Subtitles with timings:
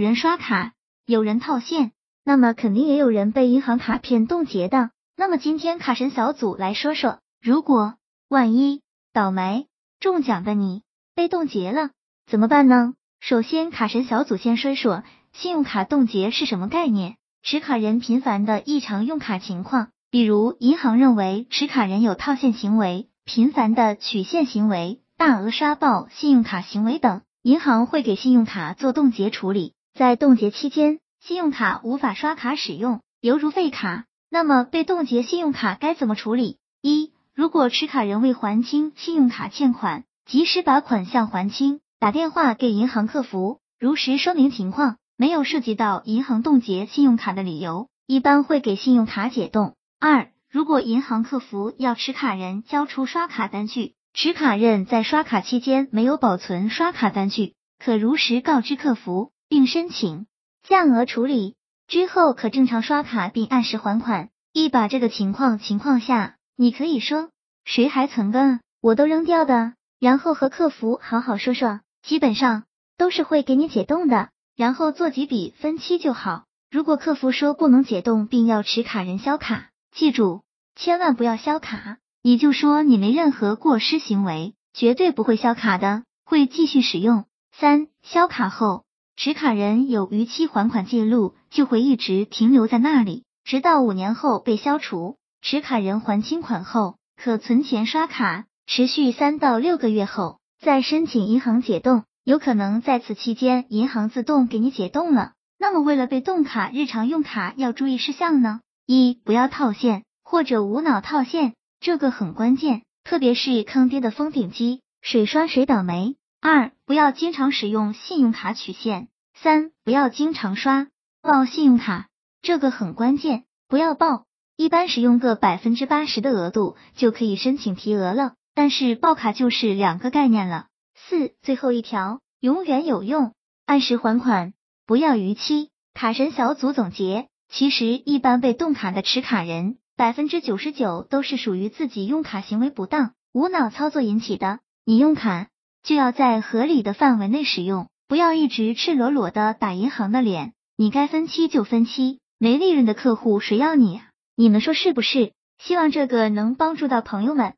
[0.00, 0.72] 人刷卡，
[1.04, 1.92] 有人套现，
[2.24, 4.90] 那么肯定也有人被银行卡片冻结的。
[5.14, 7.96] 那么今天卡神小组来说说，如果
[8.28, 8.80] 万一
[9.12, 9.66] 倒霉
[10.00, 10.82] 中奖的你
[11.14, 11.90] 被冻结了，
[12.26, 12.94] 怎么办呢？
[13.20, 29.74] 首先，卡神小组先说说信用卡冻结是什么概念，持卡人频繁的异常用卡情况，比如银行认为持卡人有套现行为、频繁的取现行为、大额刷爆信用卡行为等，银行会给信用卡做冻结处理。
[30.00, 34.06] 在冻结期间，信用卡无法刷卡使用，犹如废卡。
[34.30, 36.56] 那么被冻结信用卡该怎么处理？
[36.80, 41.80] 一、如果持卡人未还清信用卡欠款，及时把款项还清。
[41.98, 49.74] 打电话给银行客服，如实说明情况，没有涉及到银行冻结信用卡的理由，一般会给信用卡解冻。
[50.00, 60.26] 二，如果银行客服要持卡人交出刷卡单据，持卡人在刷卡期间没有保存刷卡单据，可如实告知客服，并申请
[60.62, 61.56] 降额处理，
[61.88, 64.30] 之后可正常刷卡并按时还款。
[64.52, 67.30] 一把这个情况情况下，你可以说
[67.64, 71.80] 谁还存个，我都扔掉的，然后和客服好好说说。
[72.00, 72.62] 基本上
[72.96, 76.44] 都是会给你解冻的，然后做几笔分期就好。
[76.70, 80.42] 如果客服说不能解冻，并要持卡人销卡，记住
[80.76, 87.24] 千万不要销卡，你就说你没任何过失行为，绝对不会销卡的，会继续使用。
[87.52, 88.84] 三销卡后，
[89.22, 95.18] 持卡人有逾期还款记录，就会一直停留在那里，直到五年后被消除。
[95.42, 100.38] 持卡人还清款后，可存钱刷卡，持续三到六个月后。
[100.58, 105.32] 再申请银行解冻，有可能在此期间银行自动给你解冻了。
[105.58, 108.60] 那么为了被冻卡，日常用卡要注意事项呢？
[108.86, 116.16] 一不要套现或者无脑套现，这个很关键，特别是坑爹的封顶机，谁刷谁倒霉。
[116.40, 119.08] 二不要经常使用信用卡取现。
[119.34, 120.88] 三不要经常刷
[121.22, 122.08] 爆信用卡，
[122.42, 124.24] 这个很关键，不要爆，
[124.56, 128.34] 一般使用个百分之八十的额度就可以申请提额了。
[128.54, 130.66] 但是爆卡就是两个概念了。
[130.94, 133.34] 四，最后一条永远有用，
[133.66, 134.54] 按时还款，
[134.86, 135.70] 不要逾期。
[135.92, 144.60] 卡神小组总结，其实一般被冻卡的持卡人，百分之九十九都是属于自己用卡行为不当、无脑操作引起的。
[144.84, 145.48] 你用卡
[145.82, 150.52] 就要在合理的范围内使用，不要一直赤裸裸的打银行的脸。
[150.76, 154.00] 你该分期就分期，没利润的客户谁要你？
[154.36, 155.32] 你们说是不是？
[155.58, 157.54] 希望这个能帮助到朋友们。